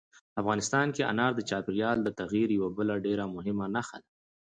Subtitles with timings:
[0.41, 4.09] افغانستان کې انار د چاپېریال د تغیر یوه بله ډېره مهمه نښه ده.